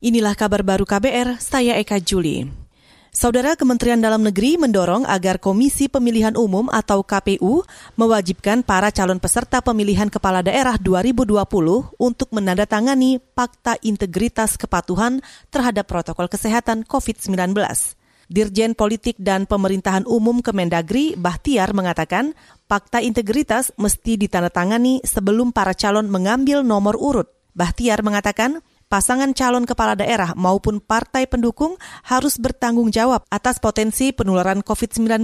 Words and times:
Inilah 0.00 0.32
kabar 0.32 0.64
baru 0.64 0.88
KBR, 0.88 1.36
saya 1.44 1.76
Eka 1.76 2.00
Juli. 2.00 2.48
Saudara 3.12 3.52
Kementerian 3.52 4.00
Dalam 4.00 4.24
Negeri 4.24 4.56
mendorong 4.56 5.04
agar 5.04 5.36
Komisi 5.36 5.92
Pemilihan 5.92 6.40
Umum 6.40 6.72
atau 6.72 7.04
KPU 7.04 7.68
mewajibkan 8.00 8.64
para 8.64 8.88
calon 8.96 9.20
peserta 9.20 9.60
pemilihan 9.60 10.08
kepala 10.08 10.40
daerah 10.40 10.80
2020 10.80 11.36
untuk 12.00 12.32
menandatangani 12.32 13.20
Fakta 13.36 13.76
Integritas 13.84 14.56
Kepatuhan 14.56 15.20
terhadap 15.52 15.84
protokol 15.84 16.32
kesehatan 16.32 16.88
COVID-19. 16.88 17.52
Dirjen 18.32 18.72
Politik 18.72 19.20
dan 19.20 19.44
Pemerintahan 19.44 20.08
Umum 20.08 20.40
Kemendagri 20.40 21.12
Bahtiar 21.12 21.76
mengatakan 21.76 22.32
fakta 22.64 23.04
integritas 23.04 23.76
mesti 23.76 24.16
ditandatangani 24.16 25.04
sebelum 25.04 25.52
para 25.52 25.76
calon 25.76 26.08
mengambil 26.08 26.64
nomor 26.64 26.96
urut. 26.96 27.28
Bahtiar 27.52 28.00
mengatakan 28.00 28.64
pasangan 28.90 29.30
calon 29.30 29.62
kepala 29.62 29.94
daerah 29.94 30.34
maupun 30.34 30.82
partai 30.82 31.30
pendukung 31.30 31.78
harus 32.02 32.36
bertanggung 32.42 32.90
jawab 32.90 33.22
atas 33.30 33.62
potensi 33.62 34.10
penularan 34.10 34.66
COVID-19 34.66 35.22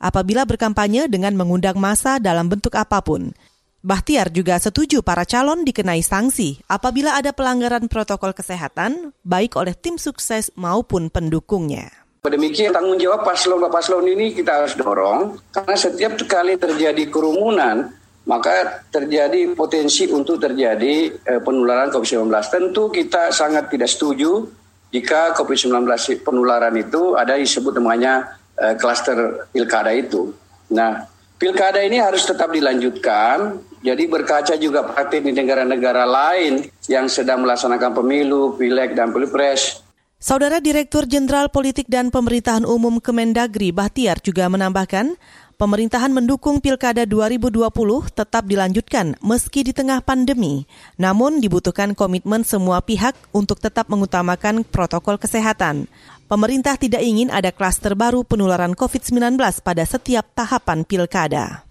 apabila 0.00 0.48
berkampanye 0.48 1.04
dengan 1.12 1.36
mengundang 1.36 1.76
massa 1.76 2.16
dalam 2.16 2.48
bentuk 2.48 2.72
apa 2.80 3.04
pun. 3.04 3.36
Bahtiar 3.78 4.34
juga 4.34 4.58
setuju 4.58 5.06
para 5.06 5.22
calon 5.22 5.62
dikenai 5.62 6.02
sanksi 6.02 6.58
apabila 6.66 7.14
ada 7.14 7.30
pelanggaran 7.30 7.86
protokol 7.86 8.34
kesehatan, 8.34 9.14
baik 9.22 9.54
oleh 9.54 9.76
tim 9.76 10.00
sukses 10.00 10.50
maupun 10.58 11.12
pendukungnya. 11.12 11.92
Demikian 12.26 12.74
tanggung 12.74 12.98
jawab 12.98 13.22
paslon-paslon 13.22 14.04
ini 14.10 14.34
kita 14.34 14.60
harus 14.60 14.74
dorong, 14.74 15.38
karena 15.54 15.76
setiap 15.78 16.18
kali 16.26 16.58
terjadi 16.58 17.06
kerumunan, 17.08 17.94
maka 18.28 18.84
terjadi 18.92 19.56
potensi 19.56 20.04
untuk 20.12 20.36
terjadi 20.36 21.08
eh, 21.16 21.40
penularan 21.40 21.88
COVID-19. 21.88 22.28
Tentu 22.52 22.92
kita 22.92 23.32
sangat 23.32 23.72
tidak 23.72 23.88
setuju 23.88 24.44
jika 24.92 25.32
COVID-19 25.32 25.88
penularan 26.20 26.76
itu 26.76 27.16
ada 27.16 27.40
disebut 27.40 27.80
namanya 27.80 28.36
eh, 28.60 28.76
klaster 28.76 29.48
pilkada 29.48 29.96
itu. 29.96 30.36
Nah, 30.68 31.08
pilkada 31.40 31.80
ini 31.80 32.04
harus 32.04 32.28
tetap 32.28 32.52
dilanjutkan. 32.52 33.64
Jadi 33.80 34.04
berkaca 34.10 34.58
juga 34.60 34.84
praktik 34.84 35.24
di 35.24 35.32
negara-negara 35.32 36.04
lain 36.04 36.66
yang 36.90 37.08
sedang 37.08 37.46
melaksanakan 37.46 37.96
pemilu, 37.96 38.58
pileg, 38.58 38.92
dan 38.92 39.14
pilpres. 39.14 39.80
Saudara 40.18 40.58
Direktur 40.58 41.06
Jenderal 41.06 41.46
Politik 41.46 41.86
dan 41.86 42.10
Pemerintahan 42.10 42.66
Umum 42.66 42.98
Kemendagri 42.98 43.70
Bahtiar 43.70 44.18
juga 44.18 44.50
menambahkan, 44.50 45.14
Pemerintahan 45.58 46.14
mendukung 46.14 46.62
Pilkada 46.62 47.02
2020 47.02 47.66
tetap 48.14 48.46
dilanjutkan 48.46 49.18
meski 49.18 49.66
di 49.66 49.74
tengah 49.74 49.98
pandemi. 50.06 50.70
Namun 50.94 51.42
dibutuhkan 51.42 51.98
komitmen 51.98 52.46
semua 52.46 52.78
pihak 52.78 53.18
untuk 53.34 53.58
tetap 53.58 53.90
mengutamakan 53.90 54.62
protokol 54.62 55.18
kesehatan. 55.18 55.90
Pemerintah 56.30 56.78
tidak 56.78 57.02
ingin 57.02 57.34
ada 57.34 57.50
klaster 57.50 57.98
baru 57.98 58.22
penularan 58.22 58.78
COVID-19 58.78 59.34
pada 59.66 59.82
setiap 59.82 60.30
tahapan 60.30 60.86
pilkada. 60.86 61.66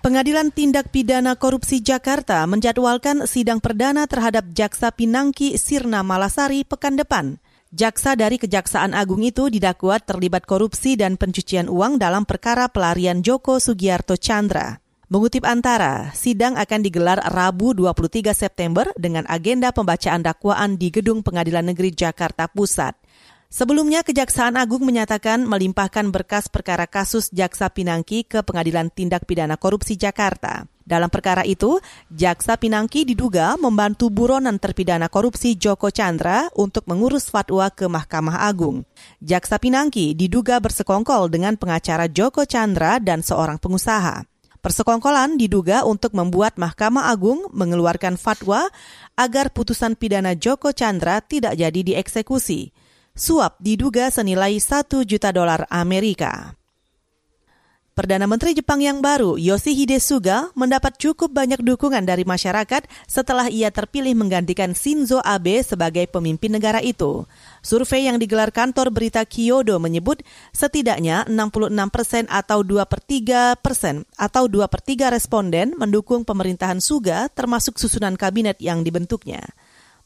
Pengadilan 0.00 0.48
Tindak 0.48 0.88
Pidana 0.88 1.36
Korupsi 1.36 1.84
Jakarta 1.84 2.40
menjadwalkan 2.48 3.28
sidang 3.28 3.60
perdana 3.60 4.08
terhadap 4.08 4.48
Jaksa 4.56 4.96
Pinangki 4.96 5.60
Sirna 5.60 6.00
Malasari 6.00 6.64
pekan 6.64 6.96
depan. 6.96 7.36
Jaksa 7.72 8.20
dari 8.20 8.36
Kejaksaan 8.36 8.92
Agung 8.92 9.24
itu 9.24 9.48
didakwa 9.48 9.96
terlibat 9.96 10.44
korupsi 10.44 10.92
dan 10.92 11.16
pencucian 11.16 11.72
uang 11.72 11.96
dalam 11.96 12.28
perkara 12.28 12.68
pelarian 12.68 13.24
Joko 13.24 13.56
Sugiarto 13.56 14.20
Chandra. 14.20 14.76
Mengutip 15.08 15.48
antara, 15.48 16.12
sidang 16.12 16.60
akan 16.60 16.80
digelar 16.84 17.24
Rabu 17.32 17.72
23 17.72 18.36
September 18.36 18.92
dengan 19.00 19.24
agenda 19.24 19.72
pembacaan 19.72 20.20
dakwaan 20.20 20.76
di 20.76 20.92
Gedung 20.92 21.24
Pengadilan 21.24 21.64
Negeri 21.64 21.96
Jakarta 21.96 22.44
Pusat. 22.44 22.92
Sebelumnya, 23.52 24.00
Kejaksaan 24.00 24.56
Agung 24.56 24.80
menyatakan 24.80 25.44
melimpahkan 25.44 26.08
berkas 26.08 26.48
perkara 26.48 26.88
kasus 26.88 27.28
Jaksa 27.28 27.68
Pinangki 27.68 28.24
ke 28.24 28.40
Pengadilan 28.40 28.88
Tindak 28.88 29.28
Pidana 29.28 29.60
Korupsi 29.60 30.00
Jakarta. 30.00 30.64
Dalam 30.88 31.12
perkara 31.12 31.44
itu, 31.44 31.76
Jaksa 32.08 32.56
Pinangki 32.56 33.04
diduga 33.04 33.60
membantu 33.60 34.08
buronan 34.08 34.56
terpidana 34.56 35.12
korupsi 35.12 35.60
Joko 35.60 35.92
Chandra 35.92 36.48
untuk 36.56 36.88
mengurus 36.88 37.28
fatwa 37.28 37.68
ke 37.68 37.84
Mahkamah 37.92 38.40
Agung. 38.40 38.88
Jaksa 39.20 39.60
Pinangki 39.60 40.16
diduga 40.16 40.56
bersekongkol 40.56 41.28
dengan 41.28 41.60
pengacara 41.60 42.08
Joko 42.08 42.48
Chandra 42.48 43.04
dan 43.04 43.20
seorang 43.20 43.60
pengusaha. 43.60 44.24
Persekongkolan 44.64 45.36
diduga 45.36 45.84
untuk 45.84 46.16
membuat 46.16 46.56
Mahkamah 46.56 47.12
Agung 47.12 47.52
mengeluarkan 47.52 48.16
fatwa 48.16 48.72
agar 49.12 49.52
putusan 49.52 49.92
pidana 49.92 50.32
Joko 50.40 50.72
Chandra 50.72 51.20
tidak 51.20 51.60
jadi 51.60 51.80
dieksekusi. 51.84 52.72
Suap 53.12 53.60
diduga 53.60 54.08
senilai 54.08 54.56
1 54.56 54.88
juta 55.04 55.36
dolar 55.36 55.68
Amerika. 55.68 56.56
Perdana 57.92 58.24
Menteri 58.24 58.56
Jepang 58.56 58.80
yang 58.80 59.04
baru, 59.04 59.36
Yoshihide 59.36 60.00
Suga, 60.00 60.48
mendapat 60.56 60.96
cukup 60.96 61.28
banyak 61.28 61.60
dukungan 61.60 62.08
dari 62.08 62.24
masyarakat 62.24 62.88
setelah 63.04 63.52
ia 63.52 63.68
terpilih 63.68 64.16
menggantikan 64.16 64.72
Shinzo 64.72 65.20
Abe 65.20 65.60
sebagai 65.60 66.08
pemimpin 66.08 66.56
negara 66.56 66.80
itu. 66.80 67.28
Survei 67.60 68.08
yang 68.08 68.16
digelar 68.16 68.48
kantor 68.48 68.88
berita 68.88 69.28
Kyodo 69.28 69.76
menyebut 69.76 70.24
setidaknya 70.56 71.28
66 71.28 71.68
persen 71.92 72.24
atau 72.32 72.64
2 72.64 72.80
per 72.88 73.00
3 73.04 73.60
persen 73.60 74.08
atau 74.16 74.48
2 74.48 74.64
per 74.72 74.80
3 74.80 75.12
responden 75.12 75.76
mendukung 75.76 76.24
pemerintahan 76.24 76.80
Suga 76.80 77.28
termasuk 77.28 77.76
susunan 77.76 78.16
kabinet 78.16 78.56
yang 78.56 78.80
dibentuknya. 78.80 79.44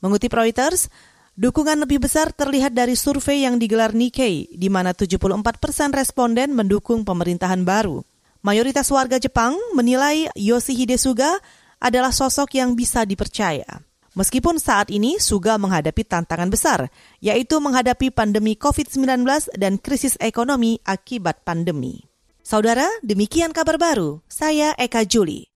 Mengutip 0.02 0.34
Reuters, 0.34 0.90
Dukungan 1.36 1.84
lebih 1.84 2.00
besar 2.00 2.32
terlihat 2.32 2.72
dari 2.72 2.96
survei 2.96 3.44
yang 3.44 3.60
digelar 3.60 3.92
Nikkei, 3.92 4.48
di 4.56 4.72
mana 4.72 4.96
74 4.96 5.60
persen 5.60 5.92
responden 5.92 6.56
mendukung 6.56 7.04
pemerintahan 7.04 7.60
baru. 7.60 8.00
Mayoritas 8.40 8.88
warga 8.88 9.20
Jepang 9.20 9.52
menilai 9.76 10.32
Yoshihide 10.32 10.96
Suga 10.96 11.36
adalah 11.76 12.08
sosok 12.08 12.56
yang 12.56 12.72
bisa 12.72 13.04
dipercaya. 13.04 13.68
Meskipun 14.16 14.56
saat 14.56 14.88
ini 14.88 15.20
Suga 15.20 15.60
menghadapi 15.60 16.08
tantangan 16.08 16.48
besar, 16.48 16.88
yaitu 17.20 17.60
menghadapi 17.60 18.08
pandemi 18.16 18.56
COVID-19 18.56 19.60
dan 19.60 19.76
krisis 19.76 20.16
ekonomi 20.24 20.80
akibat 20.88 21.44
pandemi. 21.44 22.00
Saudara, 22.40 22.88
demikian 23.04 23.52
kabar 23.52 23.76
baru. 23.76 24.24
Saya 24.24 24.72
Eka 24.80 25.04
Juli. 25.04 25.44